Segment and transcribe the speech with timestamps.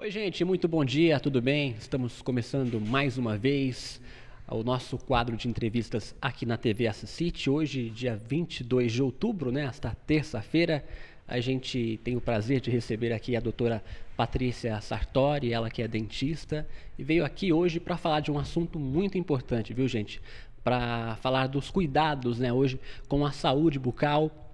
[0.00, 1.74] Oi, gente, muito bom dia, tudo bem?
[1.76, 4.00] Estamos começando mais uma vez
[4.48, 7.50] o nosso quadro de entrevistas aqui na TV Assisite.
[7.50, 10.84] Hoje, dia 22 de outubro, né, esta terça-feira,
[11.26, 13.82] a gente tem o prazer de receber aqui a doutora
[14.16, 16.64] Patrícia Sartori, ela que é dentista,
[16.96, 20.22] e veio aqui hoje para falar de um assunto muito importante, viu, gente?
[20.62, 22.78] Para falar dos cuidados, né, hoje
[23.08, 24.47] com a saúde bucal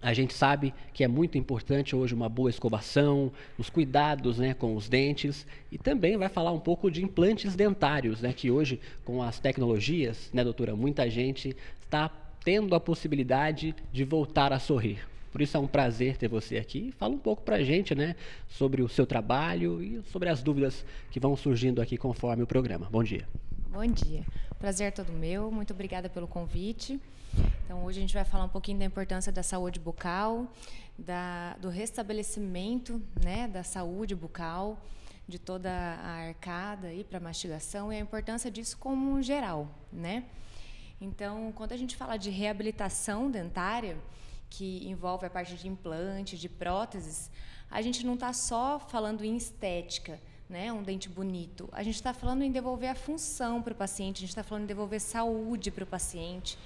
[0.00, 4.76] a gente sabe que é muito importante hoje uma boa escovação, os cuidados né, com
[4.76, 9.22] os dentes e também vai falar um pouco de implantes dentários, né, que hoje com
[9.22, 12.08] as tecnologias, né, doutora, muita gente está
[12.44, 15.00] tendo a possibilidade de voltar a sorrir.
[15.32, 16.92] Por isso é um prazer ter você aqui.
[16.96, 18.16] Fala um pouco para a gente né,
[18.48, 22.88] sobre o seu trabalho e sobre as dúvidas que vão surgindo aqui conforme o programa.
[22.90, 23.28] Bom dia.
[23.70, 24.24] Bom dia.
[24.58, 25.52] Prazer é todo meu.
[25.52, 27.00] Muito obrigada pelo convite.
[27.64, 30.52] Então, hoje a gente vai falar um pouquinho da importância da saúde bucal,
[30.98, 34.76] da, do restabelecimento né, da saúde bucal,
[35.28, 40.24] de toda a arcada para mastigação e a importância disso como geral, né?
[41.00, 43.96] Então, quando a gente fala de reabilitação dentária,
[44.50, 47.30] que envolve a parte de implante, de próteses,
[47.70, 50.18] a gente não está só falando em estética,
[50.48, 51.68] né, um dente bonito.
[51.72, 54.64] A gente está falando em devolver a função para o paciente, a gente está falando
[54.64, 56.58] em devolver saúde para o paciente.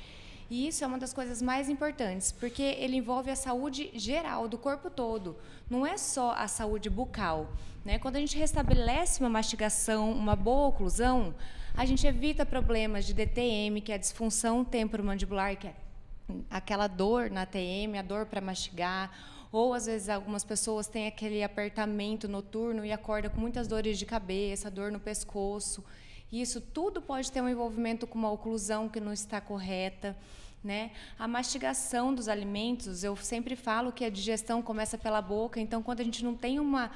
[0.48, 4.58] E isso é uma das coisas mais importantes, porque ele envolve a saúde geral do
[4.58, 5.36] corpo todo,
[5.68, 7.48] não é só a saúde bucal.
[7.84, 7.98] Né?
[7.98, 11.34] Quando a gente restabelece uma mastigação, uma boa oclusão,
[11.74, 15.74] a gente evita problemas de DTM, que é a disfunção temporomandibular, que é
[16.50, 19.10] aquela dor na TM, a dor para mastigar,
[19.52, 24.06] ou às vezes algumas pessoas têm aquele apertamento noturno e acorda com muitas dores de
[24.06, 25.84] cabeça, dor no pescoço.
[26.32, 30.16] Isso tudo pode ter um envolvimento com uma oclusão que não está correta.
[30.64, 30.92] Né?
[31.18, 36.00] A mastigação dos alimentos, eu sempre falo que a digestão começa pela boca, então quando
[36.00, 36.90] a gente não tem uma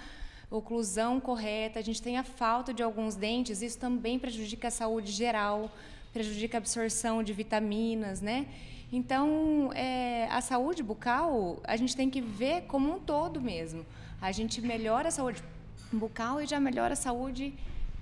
[0.50, 5.10] oclusão correta, a gente tem a falta de alguns dentes, isso também prejudica a saúde
[5.10, 5.70] geral,
[6.12, 8.46] prejudica a absorção de vitaminas, né?
[8.92, 13.84] Então, é, a saúde bucal, a gente tem que ver como um todo mesmo.
[14.20, 15.42] A gente melhora a saúde
[15.92, 17.52] bucal e já melhora a saúde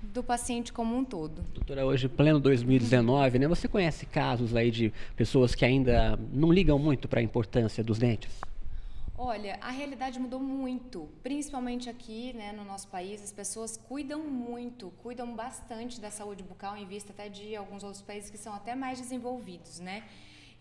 [0.01, 1.41] do paciente como um todo.
[1.53, 6.77] Doutora, hoje, pleno 2019, né, você conhece casos aí de pessoas que ainda não ligam
[6.77, 8.39] muito para a importância dos dentes?
[9.17, 13.23] Olha, a realidade mudou muito, principalmente aqui né, no nosso país.
[13.23, 18.01] As pessoas cuidam muito, cuidam bastante da saúde bucal em vista até de alguns outros
[18.01, 20.03] países que são até mais desenvolvidos, né?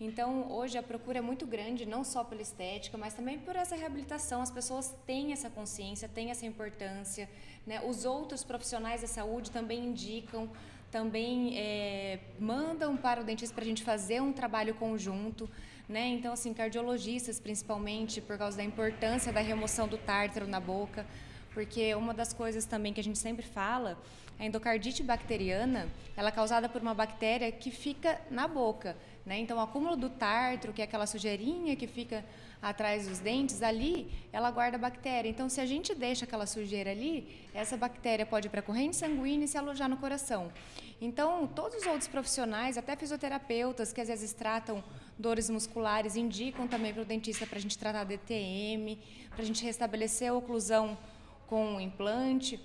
[0.00, 3.77] Então, hoje a procura é muito grande, não só pela estética, mas também por essa
[3.77, 4.43] reabilitação.
[4.43, 7.28] As pessoas têm essa consciência, têm essa importância.
[7.66, 7.81] Né?
[7.81, 10.50] Os outros profissionais da saúde também indicam,
[10.91, 15.49] também é, mandam para o dentista para a gente fazer um trabalho conjunto.
[15.88, 16.09] Né?
[16.09, 21.06] Então, assim, cardiologistas, principalmente, por causa da importância da remoção do tártaro na boca,
[21.54, 23.97] porque uma das coisas também que a gente sempre fala,
[24.38, 28.97] a endocardite bacteriana, ela é causada por uma bactéria que fica na boca.
[29.25, 29.38] Né?
[29.38, 32.25] Então, o acúmulo do tártaro, que é aquela sujeirinha que fica
[32.60, 35.28] atrás dos dentes, ali ela guarda bactéria.
[35.28, 38.97] Então, se a gente deixa aquela sujeira ali, essa bactéria pode ir para a corrente
[38.97, 40.53] sanguínea e se alojar no coração.
[41.00, 44.82] Então, todos os outros profissionais, até fisioterapeutas, que às vezes tratam
[45.19, 48.98] dores musculares, indicam também para o dentista para a gente tratar DTM,
[49.31, 50.98] para a gente restabelecer a oclusão
[51.47, 52.60] com implante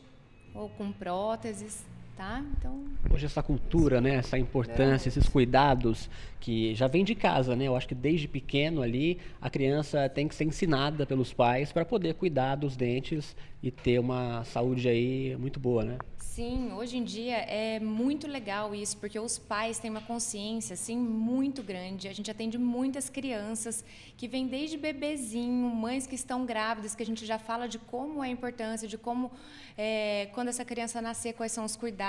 [0.53, 1.85] ou com próteses.
[2.19, 2.43] Tá?
[2.57, 2.83] Então...
[3.09, 5.09] Hoje essa cultura, né, essa importância, é.
[5.09, 7.63] esses cuidados que já vem de casa, né?
[7.63, 11.85] Eu acho que desde pequeno ali a criança tem que ser ensinada pelos pais para
[11.85, 15.97] poder cuidar dos dentes e ter uma saúde aí muito boa, né?
[16.17, 20.97] Sim, hoje em dia é muito legal isso, porque os pais têm uma consciência assim
[20.97, 22.07] muito grande.
[22.07, 23.83] A gente atende muitas crianças
[24.15, 28.23] que vêm desde bebezinho, mães que estão grávidas, que a gente já fala de como
[28.23, 29.31] é a importância, de como
[29.77, 32.08] é, quando essa criança nascer, quais são os cuidados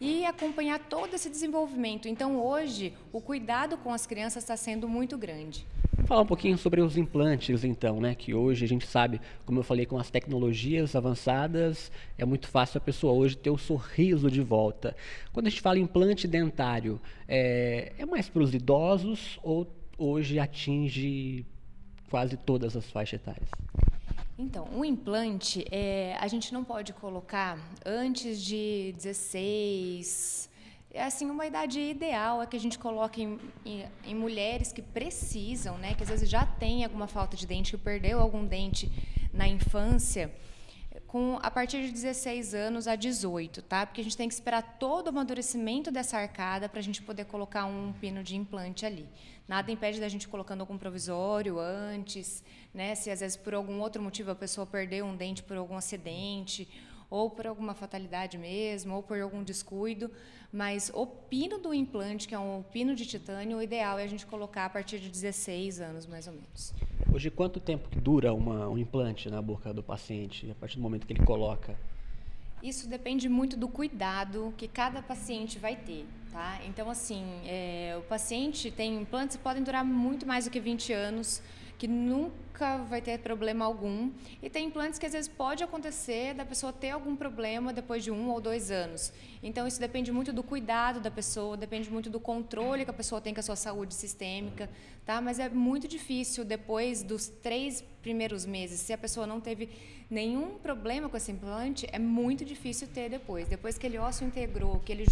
[0.00, 2.08] e acompanhar todo esse desenvolvimento.
[2.08, 5.66] Então hoje o cuidado com as crianças está sendo muito grande.
[6.06, 8.14] Falar um pouquinho sobre os implantes, então, né?
[8.14, 12.78] Que hoje a gente sabe, como eu falei, com as tecnologias avançadas, é muito fácil
[12.78, 14.94] a pessoa hoje ter o sorriso de volta.
[15.32, 19.66] Quando a gente fala implante dentário, é, é mais para os idosos ou
[19.96, 21.46] hoje atinge
[22.10, 23.48] quase todas as faixas etárias?
[24.36, 30.50] Então, o implante, é, a gente não pode colocar antes de 16,
[30.94, 34.82] é assim uma idade ideal é que a gente coloque em, em, em, mulheres que
[34.82, 38.90] precisam, né, que às vezes já tem alguma falta de dente, que perdeu algum dente
[39.32, 40.32] na infância,
[41.14, 43.86] com a partir de 16 anos a 18, tá?
[43.86, 47.26] Porque a gente tem que esperar todo o amadurecimento dessa arcada para a gente poder
[47.26, 49.08] colocar um pino de implante ali.
[49.46, 52.42] Nada impede da gente colocando algum provisório antes,
[52.74, 52.96] né?
[52.96, 56.68] Se às vezes por algum outro motivo a pessoa perdeu um dente por algum acidente
[57.14, 60.10] ou por alguma fatalidade mesmo, ou por algum descuido.
[60.52, 64.06] Mas o pino do implante, que é um pino de titânio, o ideal é a
[64.08, 66.74] gente colocar a partir de 16 anos, mais ou menos.
[67.12, 71.06] Hoje, quanto tempo dura uma, um implante na boca do paciente, a partir do momento
[71.06, 71.76] que ele coloca?
[72.60, 76.58] Isso depende muito do cuidado que cada paciente vai ter, tá?
[76.66, 80.92] Então, assim, é, o paciente tem implantes que podem durar muito mais do que 20
[80.92, 81.40] anos,
[81.78, 82.43] que nunca
[82.88, 84.10] vai ter problema algum.
[84.42, 88.10] E tem implantes que às vezes pode acontecer da pessoa ter algum problema depois de
[88.10, 89.12] um ou dois anos.
[89.42, 93.20] Então isso depende muito do cuidado da pessoa, depende muito do controle que a pessoa
[93.20, 94.70] tem com a sua saúde sistêmica,
[95.04, 95.20] tá?
[95.20, 99.68] Mas é muito difícil depois dos três primeiros meses, se a pessoa não teve
[100.08, 103.48] nenhum problema com esse implante, é muito difícil ter depois.
[103.48, 105.04] Depois que ele osso integrou, que ele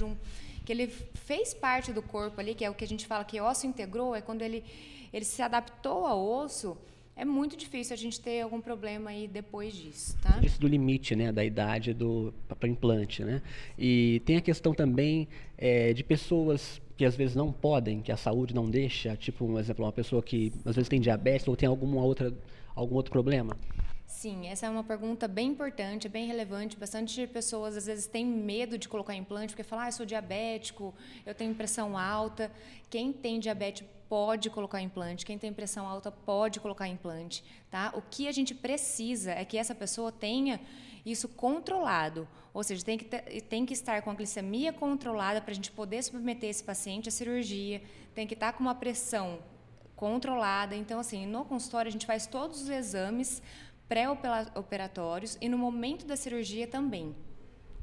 [0.64, 3.40] que ele fez parte do corpo ali, que é o que a gente fala que
[3.40, 4.64] osso integrou, é quando ele
[5.12, 6.78] ele se adaptou ao osso,
[7.16, 10.40] é muito difícil a gente ter algum problema aí depois disso, tá?
[10.42, 13.42] Isso do limite, né, da idade do para implante, né?
[13.78, 15.28] E tem a questão também
[15.58, 19.58] é, de pessoas que às vezes não podem, que a saúde não deixa, tipo, um
[19.58, 22.32] exemplo, uma pessoa que às vezes tem diabetes ou tem alguma outra
[22.74, 23.56] algum outro problema.
[24.06, 26.76] Sim, essa é uma pergunta bem importante, bem relevante.
[26.76, 30.94] Bastante pessoas às vezes têm medo de colocar implante porque falam, ah, eu sou diabético,
[31.26, 32.50] eu tenho pressão alta.
[32.88, 37.94] Quem tem diabetes pode colocar implante, quem tem pressão alta pode colocar implante, tá?
[37.96, 40.60] O que a gente precisa é que essa pessoa tenha
[41.02, 45.52] isso controlado, ou seja, tem que, ter, tem que estar com a glicemia controlada para
[45.52, 47.80] a gente poder submeter esse paciente à cirurgia,
[48.14, 49.38] tem que estar com uma pressão
[49.96, 50.76] controlada.
[50.76, 53.40] Então, assim, no consultório a gente faz todos os exames
[53.88, 57.16] pré-operatórios e no momento da cirurgia também.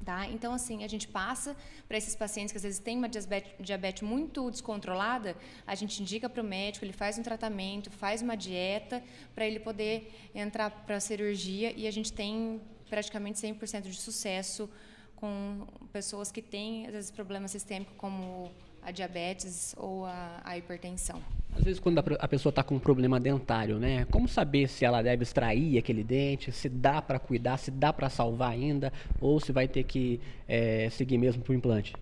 [0.10, 0.26] Tá?
[0.26, 1.56] Então, assim, a gente passa
[1.88, 6.28] para esses pacientes que às vezes têm uma diabetes, diabetes muito descontrolada, a gente indica
[6.28, 9.04] para o médico, ele faz um tratamento, faz uma dieta
[9.36, 12.60] para ele poder entrar para a cirurgia e a gente tem
[12.90, 14.68] praticamente 100% de sucesso
[15.16, 21.22] com pessoas que têm, às vezes, problemas sistêmicos como a diabetes ou a, a hipertensão.
[21.56, 24.06] Às vezes, quando a, pessoa está com um problema dentário, né?
[24.12, 28.10] Como saber se ela deve extrair aquele dente, se dá para cuidar, se dá para
[28.10, 31.94] salvar ainda, ou se vai ter que é, seguir mesmo para o implante?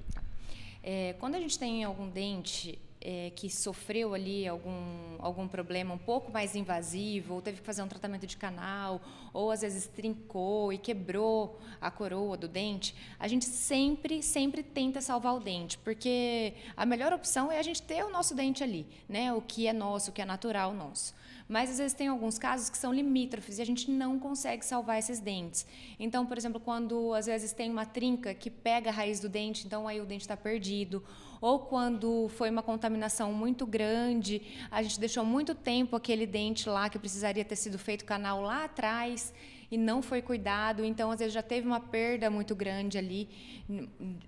[0.84, 2.78] É, quando a gente tem algum dente
[3.10, 7.82] é, que sofreu ali algum, algum problema um pouco mais invasivo, ou teve que fazer
[7.82, 9.02] um tratamento de canal,
[9.34, 15.00] ou às vezes trincou e quebrou a coroa do dente, a gente sempre, sempre tenta
[15.00, 18.86] salvar o dente, porque a melhor opção é a gente ter o nosso dente ali,
[19.08, 19.32] né?
[19.32, 21.16] o que é nosso, o que é natural nosso.
[21.48, 25.00] Mas às vezes tem alguns casos que são limítrofes e a gente não consegue salvar
[25.00, 25.66] esses dentes.
[25.98, 29.66] Então, por exemplo, quando às vezes tem uma trinca que pega a raiz do dente,
[29.66, 31.02] então aí o dente está perdido.
[31.40, 34.42] Ou quando foi uma contaminação muito grande,
[34.72, 38.66] a gente deixou muito tempo aquele dente lá que precisaria ter sido feito canal lá
[38.66, 39.34] atrás
[39.70, 43.28] e não foi cuidado, então às vezes já teve uma perda muito grande ali,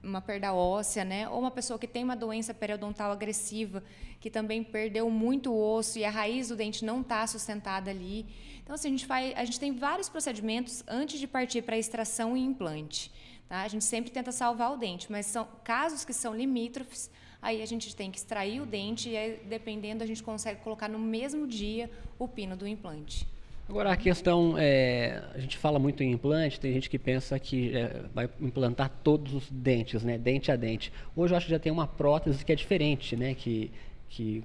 [0.04, 1.30] uma perda óssea, né?
[1.30, 3.82] Ou uma pessoa que tem uma doença periodontal agressiva,
[4.20, 8.26] que também perdeu muito osso e a raiz do dente não está sustentada ali.
[8.62, 12.36] Então assim, a gente faz, a gente tem vários procedimentos antes de partir para extração
[12.36, 13.10] e implante.
[13.50, 13.64] Tá?
[13.64, 17.10] A gente sempre tenta salvar o dente, mas são casos que são limítrofes,
[17.42, 20.88] aí a gente tem que extrair o dente e aí, dependendo a gente consegue colocar
[20.88, 23.28] no mesmo dia o pino do implante.
[23.68, 27.76] Agora a questão, é, a gente fala muito em implante, tem gente que pensa que
[27.76, 30.94] é, vai implantar todos os dentes, né, dente a dente.
[31.16, 33.72] Hoje eu acho que já tem uma prótese que é diferente, né, que,
[34.10, 34.44] que,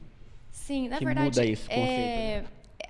[0.51, 2.45] Sim, na que verdade, muda é, conceito, né?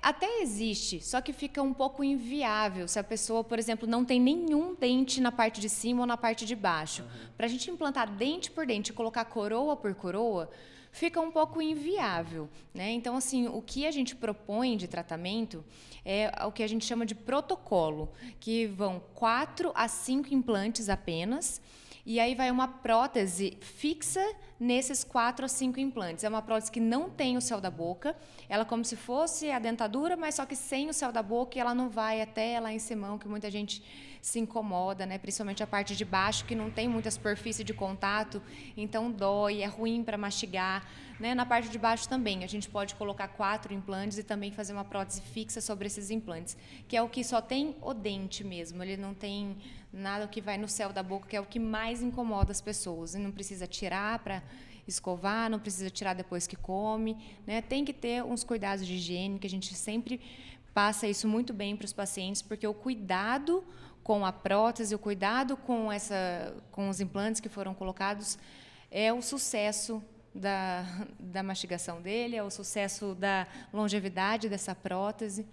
[0.05, 4.21] Até existe, só que fica um pouco inviável se a pessoa, por exemplo, não tem
[4.21, 7.01] nenhum dente na parte de cima ou na parte de baixo.
[7.01, 7.29] Uhum.
[7.35, 10.47] Para a gente implantar dente por dente e colocar coroa por coroa,
[10.91, 12.47] fica um pouco inviável.
[12.71, 12.91] Né?
[12.91, 15.65] Então, assim, o que a gente propõe de tratamento
[16.05, 21.59] é o que a gente chama de protocolo, que vão quatro a cinco implantes apenas.
[22.05, 24.23] E aí vai uma prótese fixa
[24.59, 26.23] nesses quatro a cinco implantes.
[26.23, 28.15] É uma prótese que não tem o céu da boca,
[28.47, 31.57] ela é como se fosse a dentadura, mas só que sem o céu da boca
[31.57, 33.83] e ela não vai até lá em cima, que muita gente
[34.21, 35.17] se incomoda, né?
[35.17, 38.41] principalmente a parte de baixo, que não tem muita superfície de contato,
[38.75, 40.83] então dói, é ruim para mastigar.
[41.19, 41.33] Né?
[41.33, 44.83] Na parte de baixo também, a gente pode colocar quatro implantes e também fazer uma
[44.83, 46.57] prótese fixa sobre esses implantes,
[46.87, 49.55] que é o que só tem o dente mesmo, ele não tem
[49.93, 53.15] nada que vai no céu da boca, que é o que mais incomoda as pessoas.
[53.15, 54.43] E não precisa tirar para
[54.87, 57.17] escovar, não precisa tirar depois que come,
[57.47, 57.61] né?
[57.61, 60.21] Tem que ter uns cuidados de higiene, que a gente sempre
[60.73, 63.63] passa isso muito bem para os pacientes, porque o cuidado
[64.03, 68.37] com a prótese, o cuidado com, essa, com os implantes que foram colocados
[68.91, 70.03] é o sucesso
[70.35, 70.85] da,
[71.19, 75.45] da mastigação dele, é o sucesso da longevidade dessa prótese.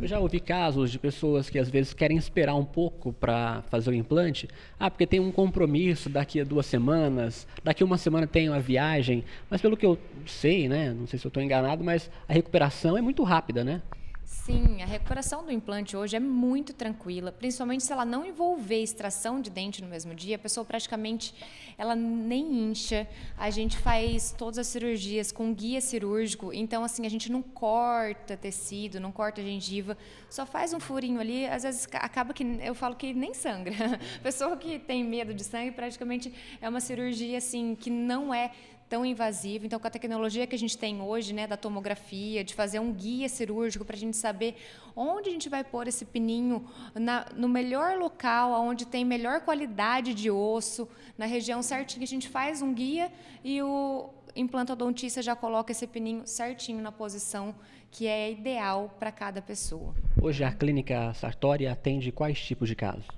[0.00, 3.90] Eu já ouvi casos de pessoas que às vezes querem esperar um pouco para fazer
[3.90, 4.48] o implante.
[4.78, 8.60] Ah, porque tem um compromisso daqui a duas semanas, daqui a uma semana tem uma
[8.60, 9.24] viagem.
[9.50, 10.92] Mas pelo que eu sei, né?
[10.92, 13.82] Não sei se eu estou enganado, mas a recuperação é muito rápida, né?
[14.28, 19.40] Sim, a recuperação do implante hoje é muito tranquila, principalmente se ela não envolver extração
[19.40, 21.34] de dente no mesmo dia, a pessoa praticamente
[21.78, 23.08] ela nem incha.
[23.38, 28.36] A gente faz todas as cirurgias com guia cirúrgico, então assim, a gente não corta
[28.36, 29.96] tecido, não corta gengiva,
[30.28, 33.74] só faz um furinho ali, às vezes acaba que eu falo que nem sangra.
[34.22, 38.52] Pessoa que tem medo de sangue, praticamente é uma cirurgia assim que não é
[38.88, 39.66] tão invasivo.
[39.66, 42.92] Então, com a tecnologia que a gente tem hoje, né, da tomografia, de fazer um
[42.92, 44.56] guia cirúrgico para a gente saber
[44.96, 46.64] onde a gente vai pôr esse pininho
[46.94, 52.28] na, no melhor local, onde tem melhor qualidade de osso, na região certinha, a gente
[52.28, 53.12] faz um guia
[53.44, 57.54] e o implantodontista já coloca esse pininho certinho na posição
[57.90, 59.94] que é ideal para cada pessoa.
[60.20, 63.17] Hoje a clínica Sartori atende quais tipos de casos?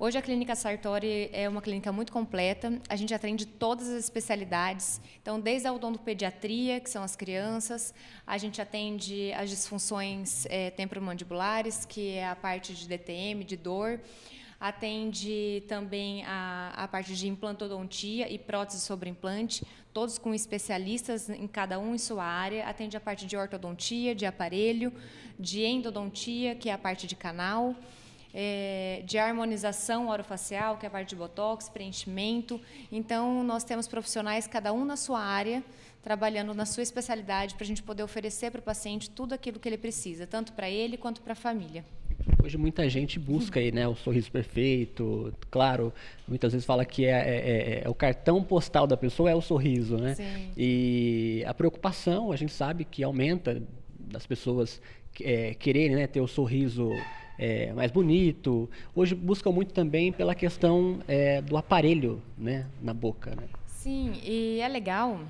[0.00, 2.80] Hoje a Clínica Sartori é uma clínica muito completa.
[2.88, 5.00] A gente atende todas as especialidades.
[5.20, 7.92] Então, desde a odontopediatria, que são as crianças,
[8.24, 14.00] a gente atende as disfunções é, temporomandibulares, que é a parte de DTM, de dor.
[14.60, 21.48] Atende também a, a parte de implantodontia e prótese sobre implante, todos com especialistas em
[21.48, 22.68] cada um em sua área.
[22.68, 24.92] Atende a parte de ortodontia, de aparelho,
[25.36, 27.74] de endodontia, que é a parte de canal
[28.40, 32.60] é, de harmonização orofacial, que é a parte de botox, preenchimento.
[32.92, 35.60] Então, nós temos profissionais, cada um na sua área,
[36.04, 39.68] trabalhando na sua especialidade, para a gente poder oferecer para o paciente tudo aquilo que
[39.68, 41.84] ele precisa, tanto para ele quanto para a família.
[42.40, 45.34] Hoje muita gente busca aí, né, o sorriso perfeito.
[45.50, 45.92] Claro,
[46.28, 49.40] muitas vezes fala que é, é, é, é, o cartão postal da pessoa é o
[49.40, 50.14] sorriso, né?
[50.14, 50.52] Sim.
[50.56, 53.60] E a preocupação, a gente sabe que aumenta
[53.98, 54.80] das pessoas
[55.20, 56.88] é, quererem né, ter o sorriso
[57.38, 58.68] é, mais bonito.
[58.94, 63.34] Hoje buscam muito também pela questão é, do aparelho né, na boca.
[63.34, 63.44] Né?
[63.66, 65.20] Sim, e é legal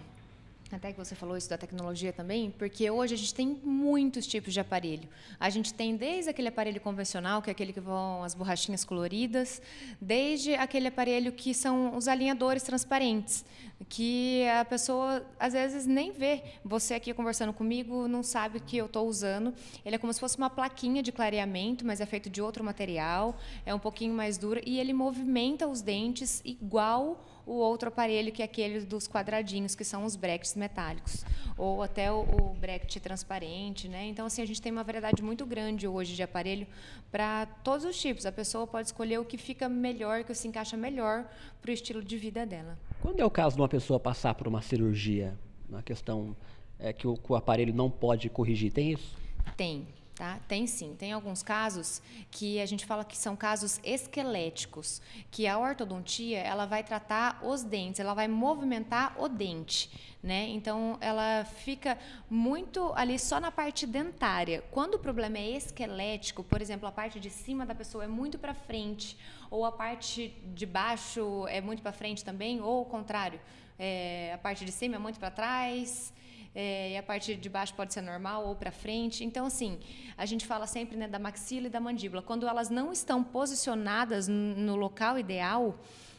[0.77, 4.53] até que você falou isso da tecnologia também, porque hoje a gente tem muitos tipos
[4.53, 5.09] de aparelho.
[5.41, 9.63] A gente tem desde aquele aparelho convencional, que é aquele que vão as borrachinhas coloridas,
[10.01, 13.45] desde aquele aparelho que são os alinhadores transparentes,
[13.89, 16.43] que a pessoa às vezes nem vê.
[16.65, 19.55] Você aqui conversando comigo não sabe que eu estou usando.
[19.85, 23.39] Ele é como se fosse uma plaquinha de clareamento, mas é feito de outro material,
[23.65, 28.43] é um pouquinho mais duro e ele movimenta os dentes igual o outro aparelho que
[28.43, 31.25] é aquele dos quadradinhos, que são os brackets metálicos,
[31.57, 34.07] ou até o, o bracket transparente, né?
[34.07, 36.67] Então assim a gente tem uma variedade muito grande hoje de aparelho
[37.11, 38.27] para todos os tipos.
[38.27, 41.27] A pessoa pode escolher o que fica melhor, que se encaixa melhor
[41.63, 42.79] para o estilo de vida dela.
[43.01, 45.35] Quando é o caso de uma pessoa passar por uma cirurgia,
[45.69, 46.37] na questão
[46.79, 49.17] é que o, que o aparelho não pode corrigir, tem isso?
[49.57, 49.87] Tem.
[50.19, 50.41] Tá?
[50.49, 50.97] Tem sim.
[50.99, 56.67] Tem alguns casos que a gente fala que são casos esqueléticos, que a ortodontia ela
[56.67, 59.89] vai tratar os dentes, ela vai movimentar o dente.
[60.21, 60.49] Né?
[60.49, 61.97] Então, ela fica
[62.29, 64.65] muito ali só na parte dentária.
[64.73, 68.41] Quando o problema é esquelético, por exemplo, a parte de cima da pessoa é muito
[68.41, 69.17] para frente,
[69.49, 73.41] ou a parte de baixo é muito para frente também, ou o contrário,
[73.79, 76.13] é, a parte de cima é muito para trás
[76.61, 79.23] é, e a parte de baixo pode ser normal ou para frente.
[79.23, 79.79] Então, assim,
[80.17, 82.21] a gente fala sempre né, da maxila e da mandíbula.
[82.21, 85.79] Quando elas não estão posicionadas no local ideal,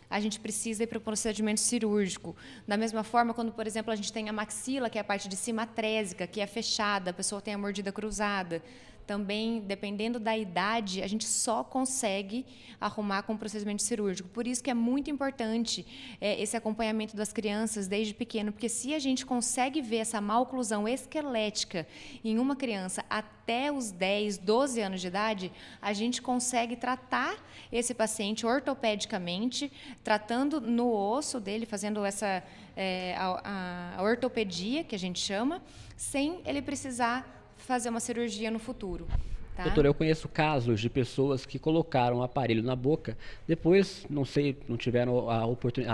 [0.09, 2.37] a gente precisa ir para o procedimento cirúrgico.
[2.65, 5.27] Da mesma forma, quando, por exemplo, a gente tem a maxila, que é a parte
[5.27, 8.63] de cima trésica, que é fechada, a pessoa tem a mordida cruzada
[9.09, 12.45] também, dependendo da idade, a gente só consegue
[12.79, 14.29] arrumar com o procedimento cirúrgico.
[14.29, 15.83] Por isso que é muito importante
[16.21, 20.87] é, esse acompanhamento das crianças desde pequeno, porque se a gente consegue ver essa maloclusão
[20.87, 21.87] esquelética
[22.23, 25.51] em uma criança até os 10, 12 anos de idade,
[25.81, 27.35] a gente consegue tratar
[27.71, 29.71] esse paciente ortopedicamente,
[30.03, 32.43] tratando no osso dele, fazendo essa
[32.77, 35.63] é, a, a ortopedia, que a gente chama,
[35.97, 37.38] sem ele precisar
[37.69, 39.07] fazer uma cirurgia no futuro.
[39.55, 39.61] Tá?
[39.65, 43.15] Doutor, eu conheço casos de pessoas que colocaram o aparelho na boca,
[43.47, 45.43] depois, não sei, não tiveram a,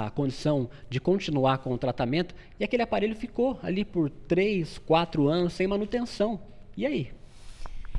[0.05, 5.27] a condição de continuar com o tratamento, e aquele aparelho ficou ali por 3, 4
[5.27, 6.39] anos sem manutenção.
[6.77, 7.11] E aí?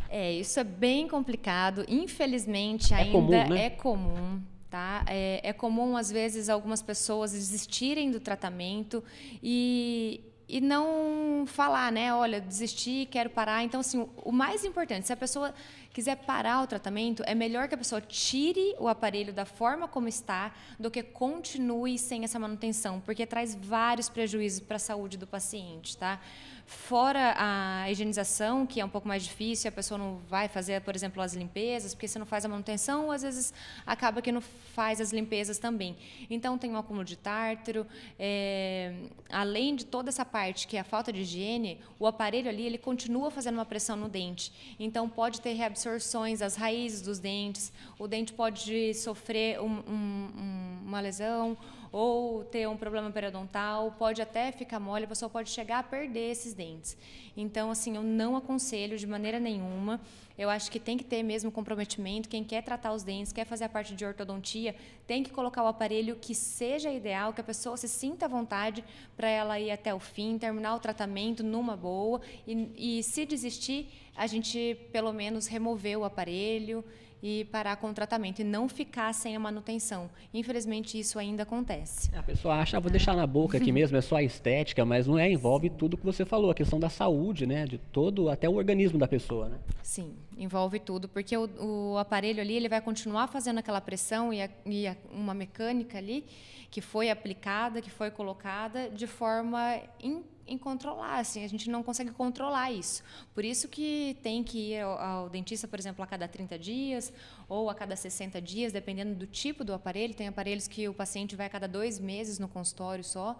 [0.09, 1.85] É, isso é bem complicado.
[1.87, 3.65] Infelizmente, é ainda comum, né?
[3.67, 4.41] é comum.
[4.71, 5.05] Tá?
[5.07, 9.05] É, é comum, às vezes, algumas pessoas desistirem do tratamento
[9.43, 12.15] e, e não falar, né?
[12.15, 13.65] Olha, desisti, quero parar.
[13.65, 15.53] Então, assim, o mais importante, se a pessoa
[15.97, 20.07] quiser parar o tratamento, é melhor que a pessoa tire o aparelho da forma como
[20.09, 25.27] está do que continue sem essa manutenção, porque traz vários prejuízos para a saúde do
[25.27, 26.21] paciente, tá?
[26.67, 30.97] Fora a higienização, que é um pouco mais difícil, a pessoa não vai fazer, por
[30.97, 33.55] exemplo, as limpezas, porque se não faz a manutenção, às vezes
[33.87, 35.97] acaba que não faz as limpezas também.
[36.29, 37.87] Então, tem um acúmulo de tártaro.
[38.19, 38.93] É,
[39.31, 42.79] além de toda essa parte, que é a falta de higiene, o aparelho ali ele
[42.79, 44.53] continua fazendo uma pressão no dente.
[44.77, 45.53] Então, pode ter
[45.87, 51.57] reabsorções, as raízes dos dentes, o dente pode sofrer um, um, uma lesão
[51.93, 56.31] ou ter um problema periodontal, pode até ficar mole, a pessoa pode chegar a perder
[56.31, 56.97] esses dentes.
[57.37, 60.01] Então, assim, eu não aconselho de maneira nenhuma.
[60.39, 62.29] Eu acho que tem que ter mesmo comprometimento.
[62.29, 64.75] Quem quer tratar os dentes, quer fazer a parte de ortodontia,
[65.07, 68.85] tem que colocar o aparelho que seja ideal, que a pessoa se sinta à vontade
[69.17, 72.21] para ela ir até o fim, terminar o tratamento numa boa.
[72.47, 76.85] E, e se desistir, a gente pelo menos remover o aparelho
[77.29, 80.09] e parar com o tratamento e não ficar sem a manutenção.
[80.33, 82.09] Infelizmente, isso ainda acontece.
[82.15, 85.09] A pessoa acha, ah, vou deixar na boca aqui mesmo, é só a estética, mas
[85.09, 88.49] não é, envolve tudo que você falou, a questão da saúde, né, de todo, até
[88.49, 89.59] o organismo da pessoa, né?
[89.83, 94.41] Sim, envolve tudo, porque o, o aparelho ali, ele vai continuar fazendo aquela pressão e,
[94.41, 96.25] a, e a, uma mecânica ali
[96.71, 101.83] que foi aplicada, que foi colocada de forma in, em controlar, assim, a gente não
[101.83, 103.03] consegue controlar isso.
[103.35, 107.13] Por isso que tem que ir ao, ao, dentista, por exemplo, a cada 30 dias
[107.49, 110.15] ou a cada 60 dias, dependendo do tipo do aparelho.
[110.15, 113.39] Tem aparelhos que o paciente vai a cada dois meses no consultório só.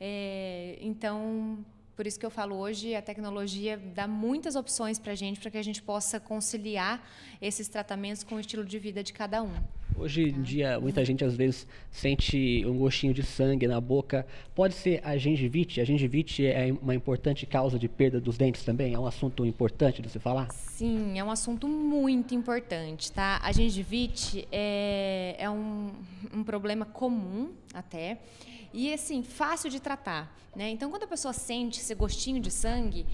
[0.00, 1.64] É, então,
[1.96, 5.50] por isso que eu falo hoje, a tecnologia dá muitas opções para a gente, para
[5.50, 7.06] que a gente possa conciliar
[7.40, 9.52] esses tratamentos com o estilo de vida de cada um.
[9.96, 10.40] Hoje em tá.
[10.40, 14.26] dia, muita gente às vezes sente um gostinho de sangue na boca.
[14.54, 15.80] Pode ser a gengivite?
[15.80, 18.94] A gengivite é uma importante causa de perda dos dentes também?
[18.94, 20.50] É um assunto importante de se falar?
[20.52, 23.40] Sim, é um assunto muito importante, tá?
[23.42, 25.90] A gengivite é, é um,
[26.32, 28.18] um problema comum até
[28.72, 30.70] e assim fácil de tratar, né?
[30.70, 33.04] Então quando a pessoa sente esse gostinho de sangue,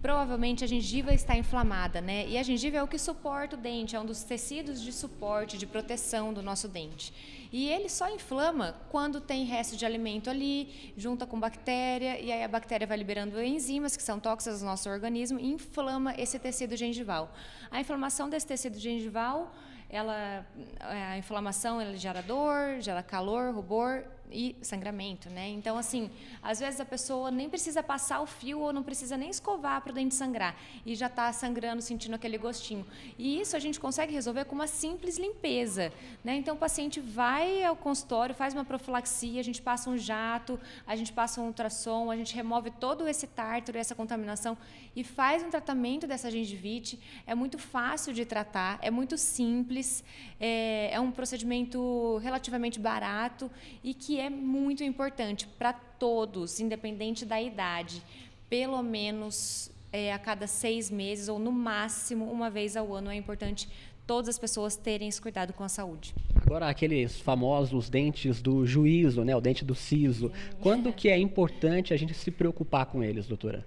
[0.00, 2.26] provavelmente a gengiva está inflamada, né?
[2.26, 5.58] E a gengiva é o que suporta o dente, é um dos tecidos de suporte,
[5.58, 7.12] de proteção do nosso dente.
[7.52, 12.42] E ele só inflama quando tem resto de alimento ali, junta com bactéria, e aí
[12.42, 16.74] a bactéria vai liberando enzimas que são tóxicas no nosso organismo e inflama esse tecido
[16.74, 17.30] gengival.
[17.70, 19.54] A inflamação desse tecido gengival,
[19.90, 20.46] ela,
[20.80, 25.48] a inflamação ela gera dor, gera calor, rubor e sangramento, né?
[25.48, 26.10] Então, assim,
[26.42, 29.92] às vezes a pessoa nem precisa passar o fio ou não precisa nem escovar para
[29.92, 32.86] o dente sangrar e já está sangrando, sentindo aquele gostinho.
[33.18, 35.92] E isso a gente consegue resolver com uma simples limpeza,
[36.24, 36.34] né?
[36.36, 40.96] Então, o paciente vai ao consultório, faz uma profilaxia, a gente passa um jato, a
[40.96, 44.56] gente passa um ultrassom, a gente remove todo esse tártaro, essa contaminação
[44.94, 46.98] e faz um tratamento dessa gengivite.
[47.26, 50.04] É muito fácil de tratar, é muito simples,
[50.38, 53.50] é, é um procedimento relativamente barato
[53.82, 58.02] e que é muito importante para todos, independente da idade,
[58.48, 63.16] pelo menos é, a cada seis meses ou no máximo uma vez ao ano é
[63.16, 63.68] importante
[64.06, 66.14] todas as pessoas terem esse cuidado com a saúde.
[66.34, 70.30] Agora aqueles famosos dentes do juízo, né, o dente do siso,
[70.60, 73.66] quando que é importante a gente se preocupar com eles, doutora?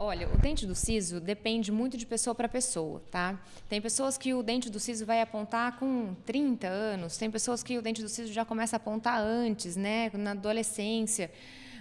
[0.00, 3.36] Olha, o dente do siso depende muito de pessoa para pessoa, tá?
[3.68, 7.76] Tem pessoas que o dente do siso vai apontar com 30 anos, tem pessoas que
[7.76, 11.32] o dente do siso já começa a apontar antes, né, na adolescência.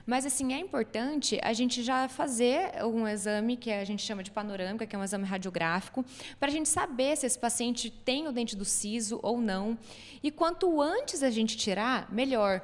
[0.03, 4.31] Mas, assim, é importante a gente já fazer um exame que a gente chama de
[4.31, 6.03] panorâmica, que é um exame radiográfico,
[6.39, 9.77] para a gente saber se esse paciente tem o dente do siso ou não.
[10.23, 12.63] E quanto antes a gente tirar, melhor.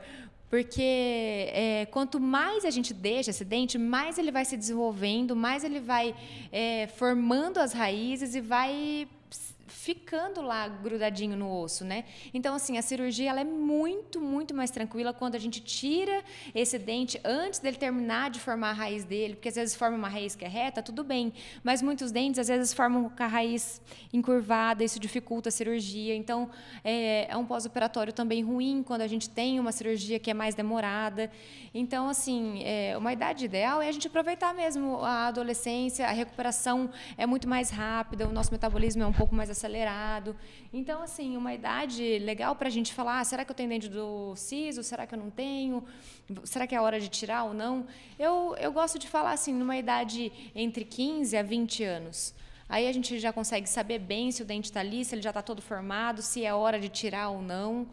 [0.53, 5.63] Porque é, quanto mais a gente deixa esse dente, mais ele vai se desenvolvendo, mais
[5.63, 6.13] ele vai
[6.51, 9.07] é, formando as raízes e vai
[9.83, 12.05] ficando lá grudadinho no osso, né?
[12.33, 16.23] Então, assim, a cirurgia ela é muito, muito mais tranquila quando a gente tira
[16.55, 20.07] esse dente antes dele terminar de formar a raiz dele, porque às vezes forma uma
[20.07, 21.33] raiz que é reta, tudo bem,
[21.65, 23.81] mas muitos dentes às vezes formam com a raiz
[24.13, 26.15] encurvada, isso dificulta a cirurgia.
[26.15, 26.49] Então,
[26.81, 30.55] é, é um pós-operatório também ruim quando a gente tem uma cirurgia que é mais
[30.55, 31.29] demorada.
[31.73, 36.89] Então, assim, é, uma idade ideal é a gente aproveitar mesmo a adolescência, a recuperação
[37.17, 39.72] é muito mais rápida, o nosso metabolismo é um pouco mais acelerado.
[40.71, 43.89] Então, assim, uma idade legal para a gente falar: ah, será que eu tenho dente
[43.89, 44.83] do siso?
[44.83, 45.83] Será que eu não tenho?
[46.43, 47.85] Será que é hora de tirar ou não?
[48.17, 52.33] Eu, eu gosto de falar assim, numa idade entre 15 a 20 anos.
[52.67, 55.29] Aí a gente já consegue saber bem se o dente está ali, se ele já
[55.29, 57.87] está todo formado, se é hora de tirar ou não.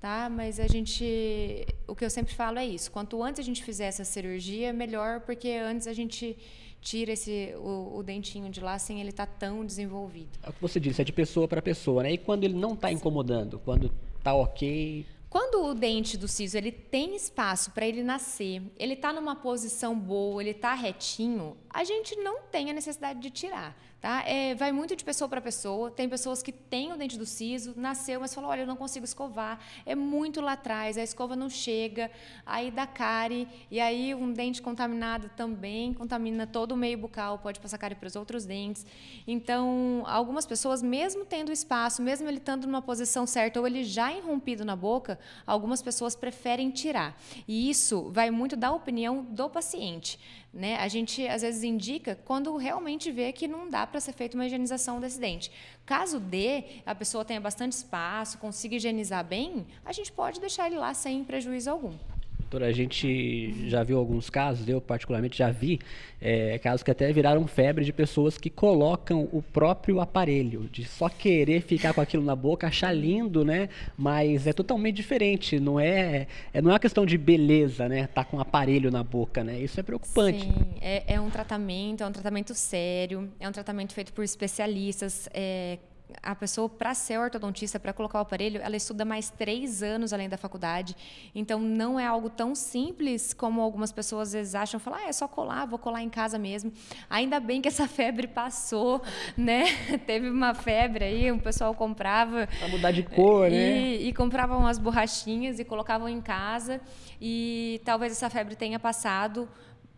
[0.00, 0.28] Tá?
[0.28, 2.90] Mas a gente, o que eu sempre falo é isso.
[2.90, 6.36] Quanto antes a gente fizer essa cirurgia, melhor, porque antes a gente
[6.80, 10.38] tira esse o, o dentinho de lá sem ele estar tá tão desenvolvido.
[10.42, 12.12] É o que você disse, é de pessoa para pessoa, né?
[12.12, 16.70] E quando ele não está incomodando, quando está ok, quando o dente do siso ele
[16.70, 22.14] tem espaço para ele nascer, ele está numa posição boa, ele está retinho, a gente
[22.14, 23.76] não tem a necessidade de tirar.
[24.04, 24.22] Tá?
[24.26, 25.90] É, vai muito de pessoa para pessoa.
[25.90, 29.02] Tem pessoas que têm o dente do siso, nasceu, mas falou: olha, eu não consigo
[29.02, 29.58] escovar.
[29.86, 32.10] É muito lá atrás, a escova não chega,
[32.44, 37.58] aí dá cárie, e aí um dente contaminado também contamina todo o meio bucal, pode
[37.58, 38.84] passar cárie para os outros dentes.
[39.26, 44.12] Então, algumas pessoas, mesmo tendo espaço, mesmo ele estando numa posição certa ou ele já
[44.12, 47.18] irrompido na boca, algumas pessoas preferem tirar.
[47.48, 50.20] E isso vai muito da opinião do paciente.
[50.54, 50.76] Né?
[50.76, 54.46] A gente às vezes indica quando realmente vê que não dá para ser feita uma
[54.46, 55.50] higienização desse dente.
[55.84, 60.78] Caso dê, a pessoa tenha bastante espaço, consiga higienizar bem, a gente pode deixar ele
[60.78, 61.98] lá sem prejuízo algum.
[62.44, 65.80] Doutora, a gente já viu alguns casos, eu particularmente já vi
[66.20, 71.08] é, casos que até viraram febre de pessoas que colocam o próprio aparelho, de só
[71.08, 73.70] querer ficar com aquilo na boca, achar lindo, né?
[73.96, 78.06] Mas é totalmente diferente, não é, é não é uma questão de beleza, né?
[78.08, 79.58] Tá com o aparelho na boca, né?
[79.58, 80.42] Isso é preocupante.
[80.42, 80.52] Sim,
[80.82, 85.30] é, é um tratamento, é um tratamento sério, é um tratamento feito por especialistas.
[85.32, 85.78] É,
[86.22, 90.28] a pessoa, para ser ortodontista, para colocar o aparelho, ela estuda mais três anos além
[90.28, 90.94] da faculdade.
[91.34, 94.78] Então, não é algo tão simples como algumas pessoas às vezes acham.
[94.78, 96.72] Falar, ah, é só colar, vou colar em casa mesmo.
[97.08, 99.02] Ainda bem que essa febre passou,
[99.36, 99.64] né?
[100.06, 102.46] Teve uma febre aí, o pessoal comprava...
[102.58, 103.82] Para mudar de cor, e, né?
[103.94, 106.80] E compravam umas borrachinhas e colocavam em casa.
[107.20, 109.48] E talvez essa febre tenha passado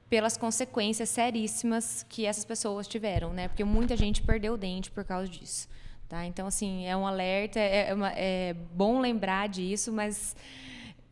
[0.09, 3.49] pelas consequências seríssimas que essas pessoas tiveram, né?
[3.49, 5.69] Porque muita gente perdeu o dente por causa disso.
[6.09, 6.25] Tá?
[6.25, 10.37] Então, assim, é um alerta, é, é, uma, é bom lembrar disso, mas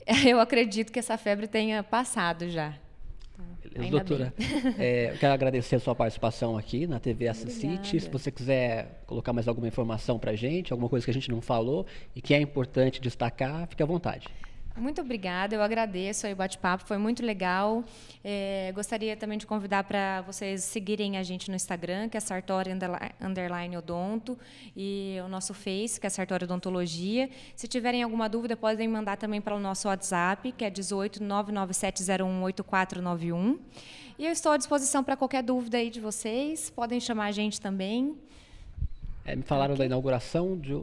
[0.27, 2.75] eu acredito que essa febre tenha passado já.
[3.73, 4.35] Beleza, doutora.
[4.79, 8.01] É, eu quero agradecer a sua participação aqui na TV City.
[8.01, 11.31] Se você quiser colocar mais alguma informação para a gente, alguma coisa que a gente
[11.31, 14.29] não falou e que é importante destacar, fique à vontade.
[14.77, 17.85] Muito obrigada, eu agradeço o bate-papo, foi muito legal.
[18.25, 22.73] É, gostaria também de convidar para vocês seguirem a gente no Instagram, que é Sartori
[23.21, 24.37] Underline Odonto,
[24.77, 27.31] e o nosso Face, que é Sartori Odontologia.
[27.55, 33.61] Se tiverem alguma dúvida, podem mandar também para o nosso WhatsApp, que é 18 997018491.
[34.19, 37.61] E eu estou à disposição para qualquer dúvida aí de vocês, podem chamar a gente
[37.61, 38.19] também.
[39.25, 40.75] É, me falaram da inauguração de,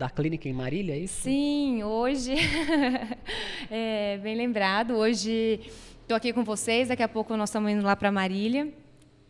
[0.00, 1.24] da clínica em Marília, é isso?
[1.24, 2.32] Sim, hoje,
[3.70, 5.60] é, bem lembrado, hoje
[6.00, 8.72] estou aqui com vocês, daqui a pouco nós estamos indo lá para Marília,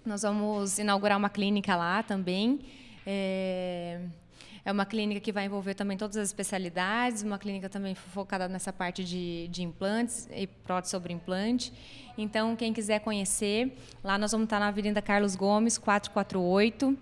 [0.07, 2.61] nós vamos inaugurar uma clínica lá também,
[3.05, 3.99] é,
[4.65, 8.73] é uma clínica que vai envolver também todas as especialidades, uma clínica também focada nessa
[8.73, 11.73] parte de, de implantes e prótese sobre implante.
[12.17, 16.97] Então, quem quiser conhecer, lá nós vamos estar na Avenida Carlos Gomes, 448.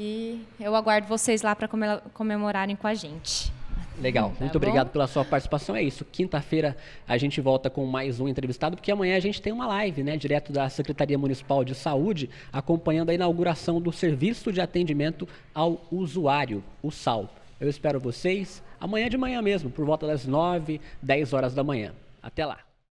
[0.00, 1.68] E eu aguardo vocês lá para
[2.14, 3.52] comemorarem com a gente.
[4.00, 4.58] Legal, tá muito bom?
[4.58, 5.74] obrigado pela sua participação.
[5.74, 6.04] É isso.
[6.04, 10.04] Quinta-feira a gente volta com mais um entrevistado, porque amanhã a gente tem uma live,
[10.04, 15.84] né, direto da Secretaria Municipal de Saúde, acompanhando a inauguração do Serviço de Atendimento ao
[15.90, 17.28] Usuário, o SAL.
[17.60, 21.92] Eu espero vocês amanhã de manhã mesmo, por volta das 9, 10 horas da manhã.
[22.22, 22.67] Até lá.